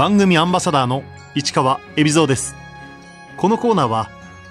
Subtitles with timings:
[0.00, 2.54] 番組アンバサダーの市川恵比蔵です。
[3.36, 4.08] このコーナーは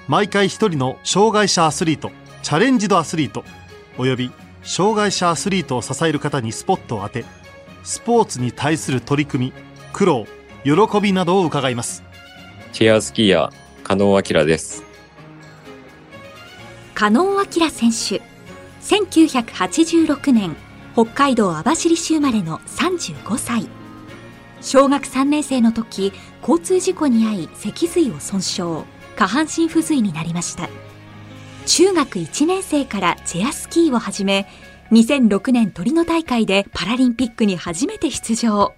[0.07, 2.11] 毎回一人の障害者アスリート
[2.43, 3.43] チャレンジドアスリート
[3.97, 4.31] および
[4.61, 7.25] 障害者アスリートを支える方にスポットを当て
[7.81, 9.53] スポーツに対する取り組み
[9.91, 10.27] 苦労
[10.63, 12.03] 喜びなどを伺います。
[12.71, 14.83] チェアスキーヤー加納明です。
[16.93, 18.21] 加納明選手
[18.83, 20.55] 1986年
[20.93, 23.67] 北海道網走市生まれの35歳
[24.61, 26.11] 小学3年生の時
[26.41, 28.83] 交通事故に遭い脊髄を損傷。
[29.15, 30.69] 下半身不随になりました。
[31.65, 34.47] 中学1年生からチェアスキーを始め
[34.91, 38.73] 2006年トリノ大会でパラリンピックに初めて出場。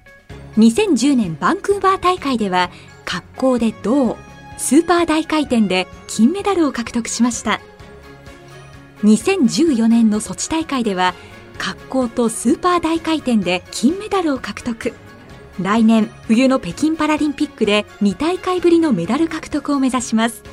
[0.57, 2.71] 2010年バンクーバー大会では
[3.09, 4.17] 滑降で銅
[4.57, 7.61] スーパー大回転で金メダルを獲得しました。
[9.03, 11.13] 2014年のソチ大会では
[11.59, 14.93] 滑降とスーパー大回転で金メダルを獲得。
[15.59, 20.43] 来年冬の北京パラリンピックで2大会ぶりのメダル獲得を目指します。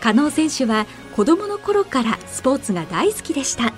[0.00, 3.72] 加納選手は子供の頃からスポーツが大好きでした。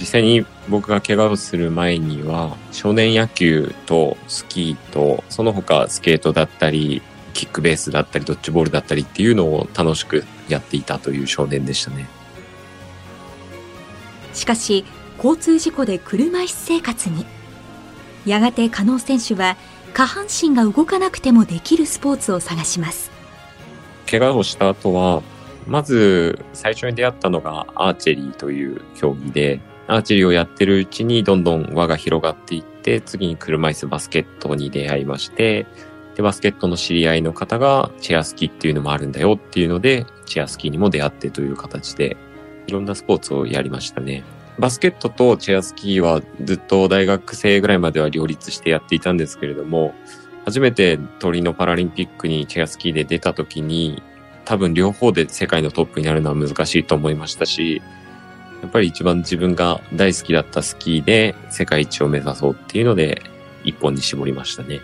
[0.00, 7.02] 実際に僕が怪我をする前には少年野球とスキーとその他スケートだったり
[7.34, 12.06] キックベースだったりドッジボールだったりっていうのを楽しくやっていたという少年でしたね。
[14.34, 14.84] しかし
[15.16, 17.26] 交通事故で車椅子生活に
[18.28, 19.56] やがて加納選手は
[19.94, 23.10] 下半身が動かなくてもできるスポーツを探します
[24.10, 25.22] 怪我をした後は
[25.66, 35.66] まず最初に出会ったのがアーチェリーという競技でアーチェリーをやってるうちにどんどん輪が広がっていって次に車椅子バスケットに出会いまして
[36.14, 42.16] でバスケットの知り合いの方がチェアスキーっていうのもあるんだよっていうのでチェアスキーにも出会ってという形で
[42.66, 44.24] いろんなスポーツをやりましたね。
[44.58, 49.94] バスケットとチェアスキーはずっと大学生ぐらいまでは両立してやっていたんですけれども、
[50.44, 54.02] 初めて鳥のパラリンピックにチェアスキーで出た時に、
[54.44, 57.82] 多分両方で世界のトップになるのは難しいと思いましたし、
[58.62, 63.22] やっぱり一番自分が大好きだったスキーで世界一を目指そうっていうので、
[63.62, 64.80] 一本に絞りましたね。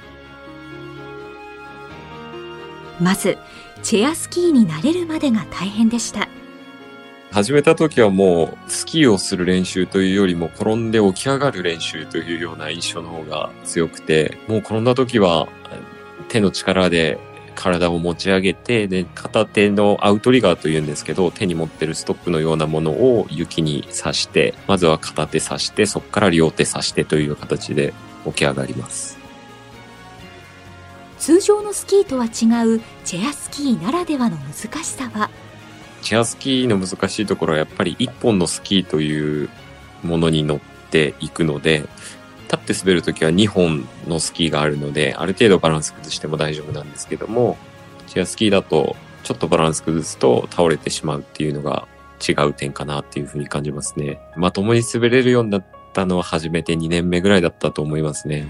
[3.00, 3.38] まず、
[3.82, 6.28] チェアスキーになれるまでが大変でした。
[7.34, 15.48] 始めた時はもうスキーをする練習というよりも転んで起き上がる練習というような印象の方が強くて、もう転んだ時は
[16.28, 17.18] 手の力で
[17.56, 27.94] 体を持ち上げて、で、片手のアウトリガーというんですけど、手に持ってるストックのようなものを雪に刺して、まずは片手刺して、そこから両手刺してという形で
[28.26, 29.18] 起き上がります。
[31.18, 32.28] 通常のスキーとは違
[32.76, 35.30] うチェアスキーならではの難しさは
[36.04, 39.48] チェアスキーの難しいところはやっぱり一本のスキーという
[40.02, 40.60] ものに乗っ
[40.90, 41.88] ていくので、
[42.44, 47.56] 立って滑るときは2本のスキーがあるので、ある程度バランス崩しても大丈夫なんですけども、
[48.06, 51.88] チェアスキーだとちょっとバランス崩すと倒れてしまうっていうのが
[52.20, 54.20] 違う点かなっていうふうに感じますね。
[54.36, 58.46] まともに滑れるようになったのは初めて2年目ぐらいだったと思いますね。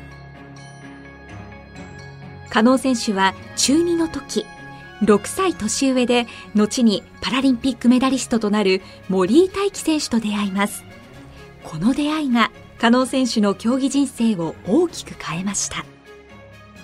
[2.50, 4.44] 加納選手は中2の時、
[5.02, 10.84] 6歳年上で後にパラリンピックメダリストとなる森井大輝選手と出会います。
[11.62, 15.84] この出会いが加納選手の競技人生を大きく変えました。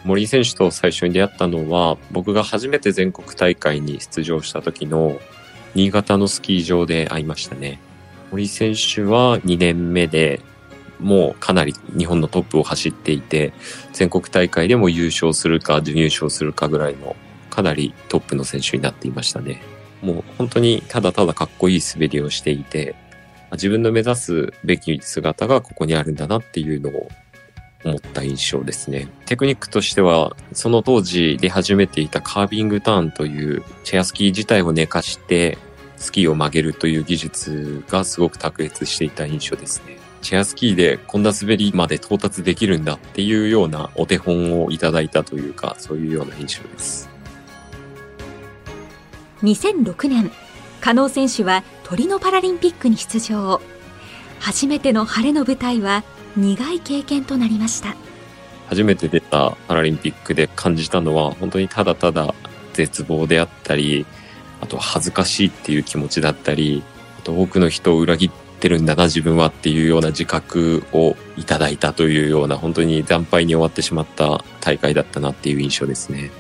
[0.05, 5.21] 森井選手と最初に出会ったのは僕が初めて全国大会に出場した時の
[5.75, 7.81] 新潟のスキー場で会いましたね。
[8.31, 10.41] 森井選手は2年目で
[11.01, 13.53] もうかなり日本のトップを走っていて
[13.93, 17.17] 全国大会でも優勝するか準優勝するかぐらいの
[17.61, 19.61] かなりトップの選手になっていましたね。
[20.01, 22.95] もう本当にただただかっこいい滑りをしていて、
[23.53, 27.11] 自分の目指すべき姿がここにあるんだなっていうのを
[27.85, 29.09] 思った印象ですね。
[29.27, 35.59] テクニックとしては、その当時出始めていたカービングターンというチェアスキー自体を寝かして
[35.99, 39.99] スキーを曲げるという技術がすごく卓越していた印象ですね。
[40.23, 47.10] チェアスキーでこんな滑りまで到達できるんだっていうようなお手本をいただいたというか、そういうような印象です。
[49.43, 50.31] 2006年
[50.81, 53.61] 加納選手はトリノパラリンピックに出場。
[54.39, 56.03] 初めての晴れの舞台は
[56.37, 57.95] 苦い経験となりました。
[58.69, 62.35] 初めて出たパラリンピックで感じたのは本当にただただ
[62.73, 64.07] 絶望であったり
[64.61, 66.85] あと恥ずかしいっていう気持ちだったり
[67.19, 76.31] あと多くの人を裏切ってるんだな自分はっていうような自覚をいただいたというような本当に惨敗に終わってしまった大会だったなっていう印象ですね。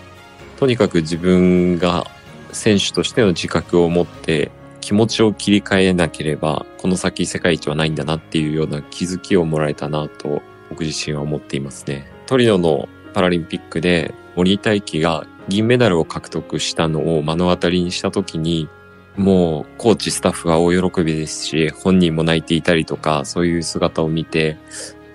[0.58, 2.06] とにかく自分が
[2.52, 4.50] 選手としての自覚を持って
[4.81, 12.11] 気持ちを切り替えなければ、この先世界一はないんだなっていうような気づきをもらえたなと僕自身は思っていますね。
[12.26, 18.69] トリノのパラリンピックで森井大輝が銀メダルを獲得したのを目の当たりにした時に、
[19.17, 24.56] もうコーチスタッフは大喜びですし、本人も泣いていたりとか、そういう姿を見て、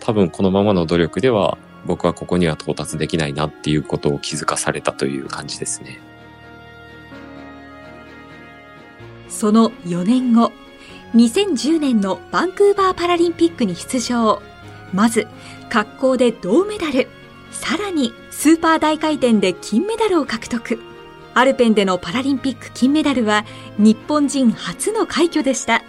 [0.02, 6.00] 多分このままの努力では僕はここには到達できないなっていうことを気づかされたという感じですね。
[9.36, 10.54] その4年後、
[11.14, 14.42] 2010年のバンクーバーパラリンピックに出場。
[14.94, 15.28] まず、
[15.70, 17.10] 滑降で銅メダル。
[17.52, 20.80] さらに、スーパー大回転で金メダルを獲得。
[21.34, 23.44] アルペンでのパラリンピック金メダルは
[23.78, 25.84] 日本人初の快挙でした。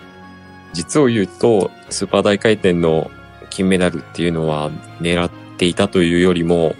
[0.72, 3.12] 実を言うと、スーパー大回転の
[3.50, 6.74] 金メダルっていうのは狙っていたというよりも、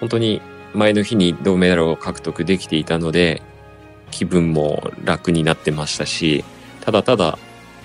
[0.00, 0.42] 本当に
[0.74, 3.42] 前の日に銅メダルを獲得できていたので、
[4.12, 6.44] 気分も楽になってましたし、
[6.82, 7.38] ただただ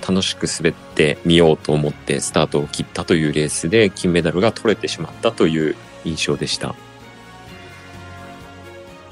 [0.08, 5.76] 楽しく滑ってみようと思ってスタートを切ったというレースで金メダルが取れてしまったという
[6.06, 6.76] 印象でした。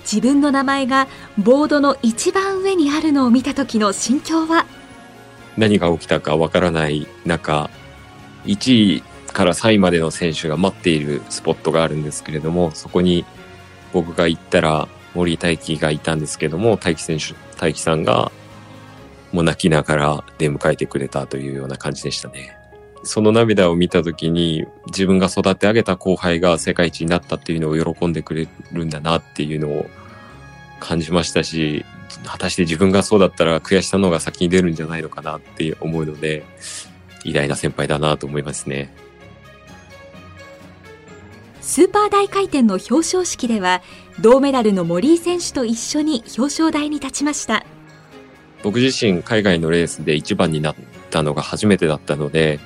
[0.01, 1.07] 自分の名前が
[1.39, 4.67] ボードの一番上にあるのを見た時の心境は？
[5.57, 7.71] 何が起きたかわからない中、
[8.45, 9.03] 1位
[9.33, 13.25] から3位までの選手が待っているスポットがあるんですけれども、そこに
[13.94, 18.31] 僕が行ったら森大輝がいたんですけども、大輝選手、大輝さんが
[19.31, 22.56] もう泣きながら出迎えてくれたというような感じでしたね。
[23.03, 29.85] その涙を見た時に自分が育て上げた後輩が世界一になったっていうのを喜んでくれるんだなっていうのを
[30.79, 31.85] 感じましたし、
[32.25, 36.44] 果たして自分がそうだったら悔しさの方が先に出るんじゃないのかなって思うので、
[37.23, 38.94] 偉大な先輩だなと思いますね。
[41.62, 43.81] スーパー大回転の表彰式では、
[44.21, 47.65] 銅メダルの森井選手と一緒に表彰台に立ちました。
[48.63, 50.75] 僕自身海外のレースで一番になっ
[51.09, 52.59] たのが初めてだったので、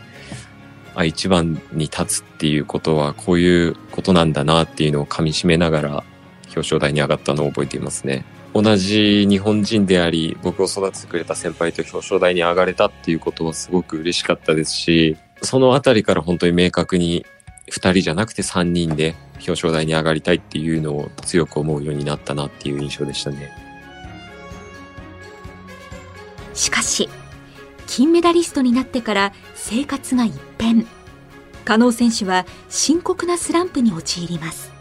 [0.96, 6.04] あ、一番に立つっていうことはこういうことなんだなっていうのを噛み締めながら
[6.48, 8.26] 表彰台に上がったのを覚えていますね。
[8.54, 17.26] 同じ日本人であり、僕を育ててくれた先輩と表彰台に上がれたっていうことはすごく嬉しかったですし、そのあたりから本当に明確に
[17.70, 23.52] 2人じゃなくて3人で表彰台に上がりたいっていうのを強く思うようになったなっていう印象でしたね。
[26.54, 27.10] しかし、
[27.88, 30.86] 金メダリストになってから生活が一変。
[31.66, 34.72] 加納選手は深刻なスランプに陥ります。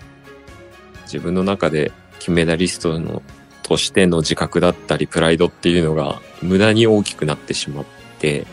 [1.04, 3.22] 自分の中で金メダリストの
[3.62, 7.84] としての自覚だったりプライドっていうのが無駄に大きくなってしまっ
[8.18, 8.46] て、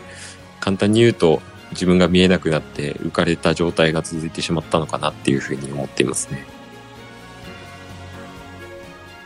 [0.60, 1.40] 簡単に言うと
[1.76, 6.44] 自分が見えなくなって浮かれた状態が続いてしまったのかなっていうふうに思っていますね。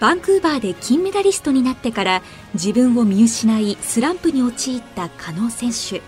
[0.00, 2.22] バンクーバーで金メダリストになってから
[2.54, 6.00] 自分を見失いスランプに陥った加納選手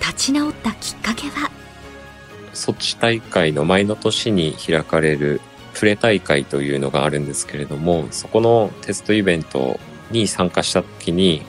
[0.00, 1.50] 立ち直ったきっかけは？
[2.54, 5.40] ソチ大会の前の年に開かれる
[5.74, 9.78] プレ大会というのがあるんですけれどもそこのテストイベント
[10.10, 11.42] に参加した時に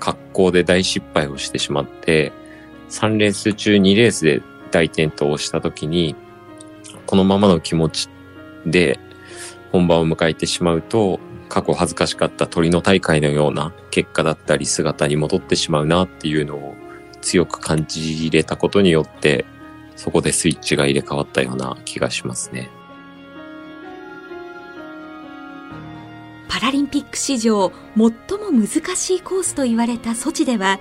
[0.00, 2.32] 格好で大失敗をしてしまって
[2.90, 6.16] 3レース中2レースで大転倒をした時に
[7.06, 8.08] このままの気持ち
[8.64, 8.98] で
[9.72, 16.74] 本番を迎えてしまうと、過去恥ずかしかった鳥の大会のような結果だったり姿に戻ってしまうなっていうのを
[17.20, 19.44] 強く感じ入れたことによって、
[19.94, 22.70] そこでスイッチが入れ替わったような気がしますね。
[26.48, 30.80] パラリンピック史上最も難しいコースと言われたソチでは、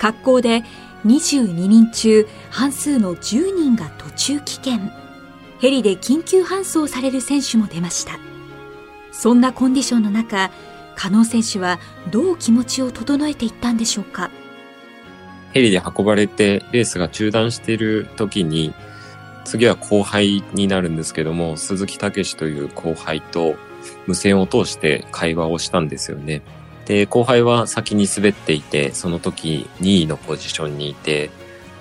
[0.00, 0.62] 滑降で
[1.06, 4.92] 22人中半数の10人が途中棄権。
[5.60, 8.18] ヘリで緊急搬送される選手も出ました。
[9.12, 10.50] そんなコンディションの中、
[10.96, 11.78] 加納選手は
[12.10, 14.30] どう気持ちを整えていったんでしょうか？
[15.52, 18.74] ヘリで運ばれてレースが中断している時に、
[19.44, 23.54] 次は後輩になるんですけども、鈴木武という後輩と
[24.08, 26.42] 無線を通して会話をしたんですよね。
[26.86, 31.30] で、後輩は先に滑っていて、その時2位のポジションにいて、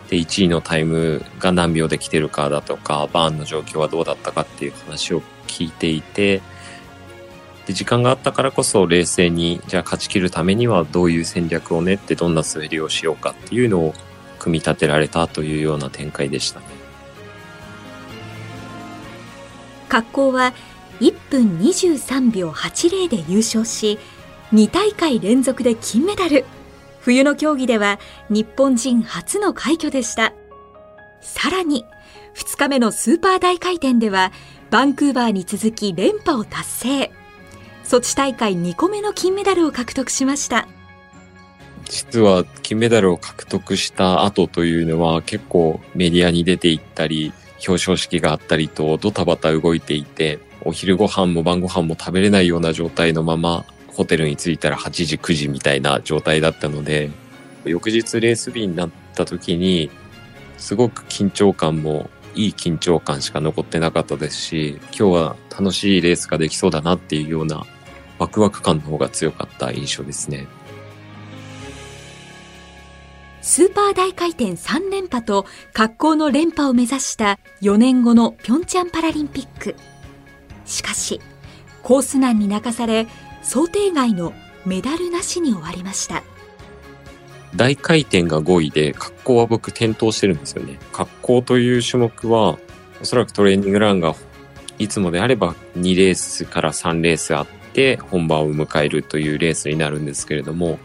[0.09, 6.41] で、1位のタイムが何秒で来てるかだとか、バーンの状況はどうだったかっていう話を聞いていて、
[7.67, 13.93] で、時間があったからこそ冷静に、じゃあ勝ち切るためにはどういう戦略を練ってどんな滑りをしようかっていうのを
[14.39, 16.65] 組み立てられたというような展開でしたね。
[19.87, 20.53] 格好は
[20.99, 23.97] 1分23秒80で優勝し、
[24.55, 26.45] 2大会連続で金メダル。
[27.01, 30.31] 冬の競技では日本人初の快挙でした。
[31.19, 31.83] さらに、
[32.35, 34.31] 2日目のスーパー大回転では、
[34.71, 37.11] バンクーバーに続き連覇を達成。
[37.83, 40.69] ソチ大会2個目の金メダルを獲得しました。
[41.89, 47.31] 実は金メダルを獲得した後というのは結構メディアに出ていったり
[47.67, 57.09] 表彰式があったりとドタバタ動いていて、お昼ご飯も晩ご飯も食べれないような状態のまま、ホテルに着いたら8時9時みたいな状態だったので、
[57.63, 59.89] 翌日レース日になった時に、
[60.57, 67.65] すごく緊張感もいい緊張感しか残ってなかったですし、今日は楽しいレースができそうだなっていうような
[68.19, 70.47] ワクワク感の方が強かった印象ですね。
[73.41, 79.75] スーパー大回転3連覇と格好の連覇を目指した4年後のピョンチャンパラリンピック。
[80.65, 81.21] しかし、
[81.83, 83.05] コース難に泣かされ、
[83.45, 84.33] 想定外の
[84.65, 86.23] メダルなしに終わりました。
[87.55, 90.79] 大回転が5位で、格好は僕転倒してるんですよね。
[90.91, 92.57] 格好という種目は、
[93.01, 94.15] おそらくトレーニングランが
[94.79, 100.79] いつもであれば2レースから3レースあって本番を迎えるというレースになるんですけれども、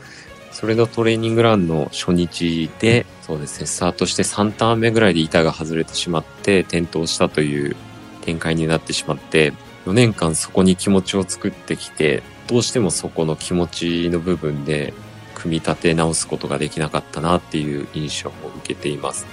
[0.52, 7.74] それのトレーニングランの初日で、そうですね、スタートして3ターン目ぐらいで板が外れてしまって転倒したという
[8.22, 9.54] 展開になってしまって、
[9.86, 14.92] 4年間そこに気持ちを作ってきて、どうしてもそこの気持ちの部分で
[15.36, 19.24] 組み立て直すことができなかったなっていう印象を受けています。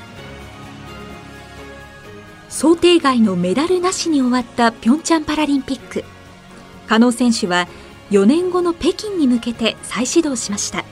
[2.47, 6.03] 想定外のメダルなしに終わったピョンチャンパラリンピック。
[6.87, 7.67] 加納選手は
[8.11, 10.85] 4年後の北京に向けて再始動しました。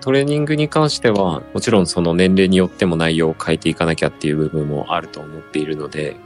[0.00, 6.16] トレーニングに関しては、もちろんその年齢によっても内容を変えていかなきゃっていう部分もあると思っているので、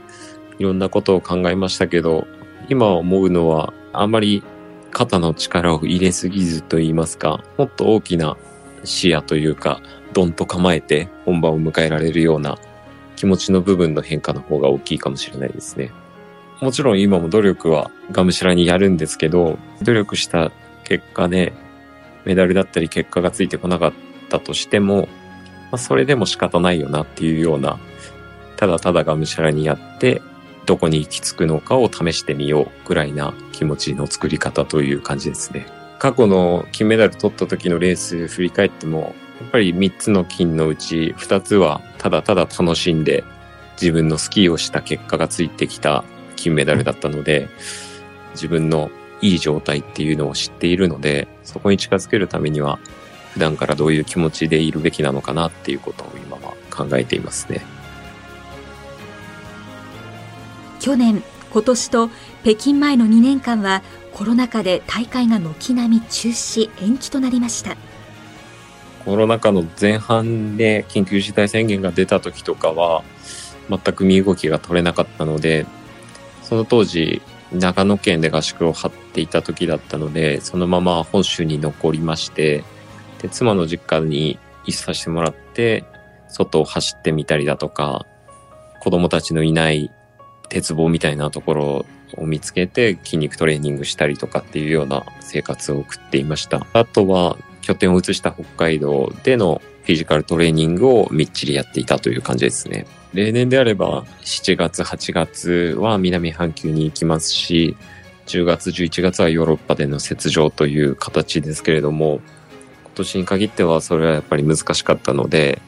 [0.59, 2.27] いろんなことを考えましたけど、
[2.69, 4.43] 今思うのは、あんまり
[4.93, 8.37] 肩の力を入れすぎずと言いますか、もっと大きな
[8.83, 9.81] 視野というか、
[10.13, 12.59] ドンと構えて本番を迎えられるような
[13.15, 15.91] 気持ちの部分の変化の方が大きいかもしれないですね。
[16.61, 20.51] もちろん今も努力はがむしゃらにやるんですけど、努力した
[20.83, 21.53] 結果ね、
[22.23, 23.93] メダルだったり結果がついてこなかっ
[24.29, 25.09] たとしても、
[25.71, 27.79] まあ、それでも仕方ないよなっていうような、
[28.57, 30.21] ただただがむしゃらにやって、
[30.65, 35.65] どこに行き着くのかを試してみようぐらいな気持ちの作り方という感じですね。
[35.99, 43.23] 過去の金メダル取った時のレース振り返っても、やっぱり3つの金のうち2つはただただ楽しんで
[43.81, 46.03] 自分のスキーをした結果がついてきた
[46.35, 47.49] 金メダルだったので、
[48.33, 48.91] 自分の
[49.21, 52.79] いい状態っていうのを知っているので、そこに近づけるためには、
[53.33, 57.61] 普段からどういう気持ちでいるべきなのかなっていうことを今は考えていますね。
[60.83, 61.23] 去年、
[61.53, 62.09] 今年と
[62.43, 67.77] 北京前の2年間はコロナ禍で大会が軒並み中止、延期となりました。
[69.05, 73.01] コロナ禍の前半で緊急事態宣言が出た時とかは、
[73.69, 75.65] 全く身動きが取れなかったので、
[76.41, 77.21] その当時、
[77.53, 82.65] 長野県で合宿を張っていた時だったので、そのまま本州に残りまして、
[83.21, 85.85] で、妻の実家に移させてもらって、
[86.27, 88.05] 外を走ってみたりだとか、
[88.81, 89.89] 子供たちのいない
[90.53, 96.67] 鉄棒みたいなところを見つけて筋肉トレーニングしたりとかっていうような生活を送っていました。
[96.73, 102.85] あとは拠点を移した北海道でのフィジカルトレーニングをみっちりやっていたという感じですね。
[103.15, 107.75] 例年であれば7月、8月は南半球に行きますし、
[108.27, 112.21] 10月、11月はヨーロッパでの雪上という形ですけれども、
[112.83, 115.59] 今年に限ってはそれはやっぱり難しかったので、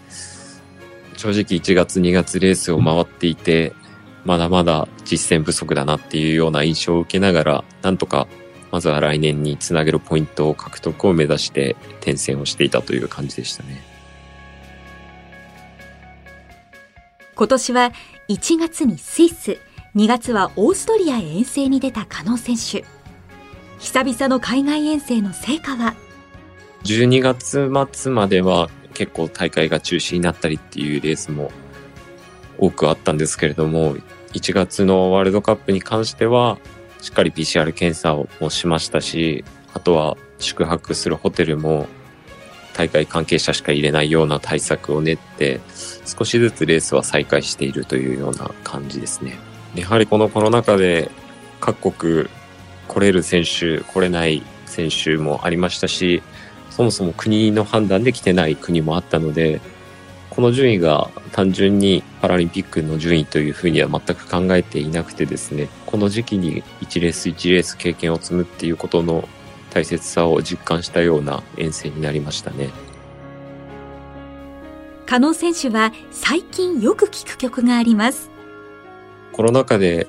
[1.17, 3.73] 正直1月、2月レースを回っていて、
[4.25, 8.27] まだまだ実践不足だなっていうような印象を受けながら、なんとか
[8.71, 13.81] まずは来年につなげるポイントを獲得を目指して転戦をしていたという感じでしたね。
[17.35, 17.91] 今年は
[18.29, 19.59] 1月にスイス、
[19.95, 22.83] 2月はオーストリアへ遠征に出た加納選手。
[23.77, 25.95] 久々の海外遠征の成果は
[26.83, 31.51] ？12月末までは結構大会が中止になったりっていうレースも
[32.57, 33.95] 多くあったんですけれども、
[34.33, 36.57] 1月のワールドカップに関しては、
[37.01, 39.43] しっかり PCR 検査をしましたし、
[39.73, 41.87] あとは宿泊するホテルも
[42.73, 45.61] 大会関係者しか入れないような対策を練って、
[46.05, 49.37] 少しずつレースは再開しているというような感じですね。
[49.75, 51.09] やはりこのコロナ禍で
[51.61, 52.27] 各国
[52.87, 56.21] 来れる選手、来れない選手もありましたし、
[56.69, 59.61] そもそも国の判断で来てない国もあったので、
[60.35, 69.29] この順位が単純にパラリンピックの順位というふうには全く考えていなくてですね、この時期に1レース1レース経験を積むっていうことの
[69.69, 72.69] 大切さを実感したような遠征になりましたね。
[75.05, 78.29] 加納選手は最近よく聴く曲があります。
[79.31, 80.05] コロナ禍で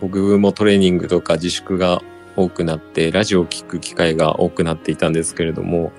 [0.00, 2.00] 僕もトレーニングとか自粛が
[2.34, 5.92] 多くなってラジオを聴く機会が多くなっていたんですけれども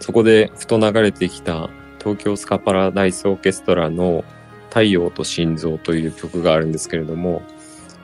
[0.00, 1.70] そこでふと流れてきた
[2.08, 4.24] 東京スカパラダイスオーケストラの
[4.70, 7.42] 太陽と心臓という曲があるんですけれども、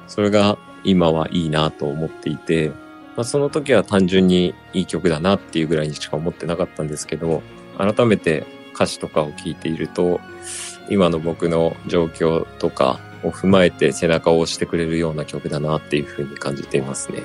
[0.09, 2.69] それが今はいいなと思っていて、
[3.17, 7.43] まあ、その時は単純にいい曲だなっていうぐらいにしか思ってなかったんですけど、
[7.79, 10.21] 改めて歌詞とかを聞いていると、
[10.91, 17.23] 今の僕の状況とかを踏まえて背中を押してくれるような曲だなっていうふうに感じていますね。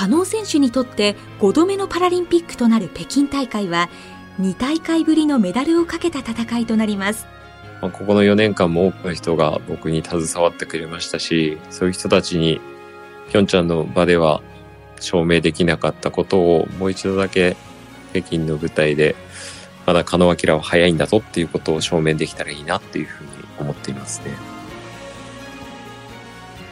[0.00, 3.90] 加納選手にとって5度目のパラリンピックとなる北京大会は
[4.40, 7.26] 2大会ぶりのメダルをかけた戦いとなります。
[7.82, 12.62] まあ、ここの4年間も多くの人が僕に携わってくれましたし、そういう人たちに
[13.30, 14.40] ピョンチャンの場では
[15.00, 17.58] 証明できなかったことをもう一度だけ
[18.14, 19.14] 北京の舞台で
[19.84, 24.32] まだ加納明は早いんだぞっていうことを証明できたらいいなっていうふうに思っていますね。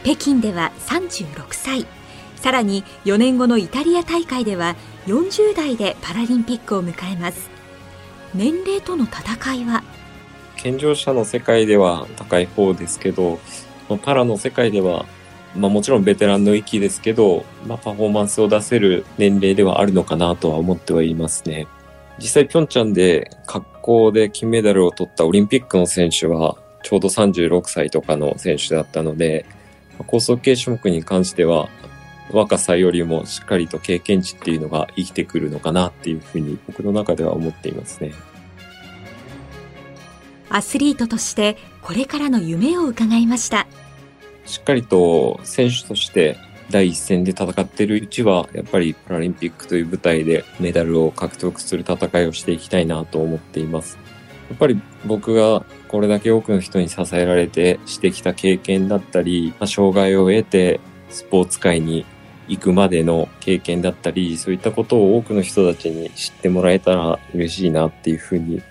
[0.03, 1.98] 北京では36歳。
[2.39, 4.77] さらに4年後のイタリア大会では
[5.07, 7.51] 40代でパラリンピックを迎えます。
[8.35, 9.83] 年齢との戦いは？
[10.57, 13.39] 健常者の世界では高い方ですけど
[14.03, 15.07] パラの世界では、
[15.57, 21.67] まあ、もちろんベテランの域ですけど、まあ、パフォーマンスを出せる年齢ではあるのかなとは思ってはいますね。
[22.19, 29.47] 実際ピョンチャンで格好で金メダルを取ったオリンピックの選手はちょうど36歳とかの選手だったので
[30.07, 31.69] 高速系種目に関しては
[32.31, 38.13] 若さよりもしっかりと経験値っていうのが生きてくるのかなっていうふうに僕の中では思っていますね。
[40.51, 43.67] アスリートとしてこれからの夢を伺いました。
[44.47, 46.39] しっかりと選手として
[46.71, 53.99] 第一線で戦っているうちは、やっぱりパラリンピックという舞台でメダルを獲得する戦いをしていきたいなと思っています。
[54.51, 60.81] やっぱり僕がこれだけ多くの人に支えられてしてきた経験だったり、まあ、障害を得て
[61.11, 62.07] スポーツ界に
[62.49, 68.63] 行くまでの経験だったり、そういったことを多くの人たちに知ってもらえたら嬉しいなっていうふうに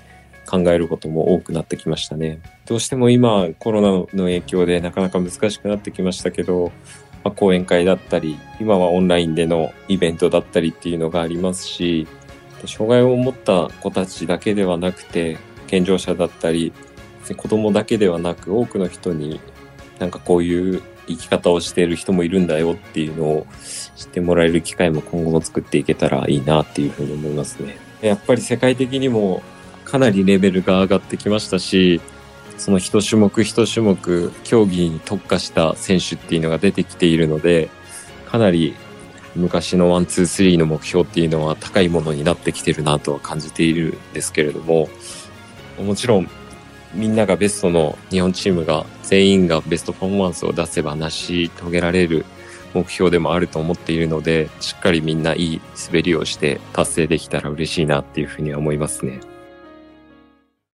[0.48, 2.40] 考えることも多くなってきましたね。
[2.66, 6.72] どうしても今コロナの影響でなかなか難しくなってきましたけど、
[7.24, 12.08] まあ、講演会だったり、今はオンラインでのイベントだったりっていうのがありますし、
[12.66, 15.38] 障害を持った子たちだけではなくて、
[15.68, 16.74] 健常者だったり、
[17.36, 19.40] 子供だけではなく多くの人に
[20.00, 23.48] なんかこういう生き方をしている人もいるんだよっていうのを
[23.96, 27.78] 知ってもらえる機会も今後も作っていけたらいいなっていうふうに思いますね。
[28.02, 29.42] やっぱり世界的にも
[29.86, 32.02] かなりレベルが上がってきましたし、
[32.58, 37.70] その一種目一種目競技に特化した選手っていうのが出てきているので、
[38.26, 38.76] かなり
[39.36, 44.90] 昔の one、two、three の目標っていうのは高いものになってきてるなとは感じているんですけれども、
[45.80, 46.30] もちろん
[46.94, 52.26] みんながベストの日本チームが全員がベストパフォーマンスを出せば成し遂げられる
[52.74, 59.20] 目標でもあると思っているので、しっかりみんないい滑りをして達成できたら嬉しいなっていうふうには思いますね。